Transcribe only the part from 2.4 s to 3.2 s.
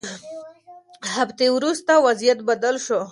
بدل شو.